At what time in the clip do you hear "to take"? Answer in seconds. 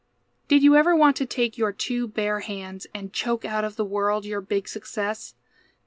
1.17-1.59